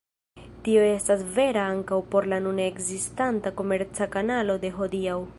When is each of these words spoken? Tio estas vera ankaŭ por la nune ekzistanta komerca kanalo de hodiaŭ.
Tio 0.67 0.85
estas 0.91 1.19
vera 1.35 1.65
ankaŭ 1.73 1.99
por 2.15 2.27
la 2.31 2.39
nune 2.45 2.65
ekzistanta 2.71 3.51
komerca 3.61 4.09
kanalo 4.17 4.57
de 4.65 4.73
hodiaŭ. 4.79 5.19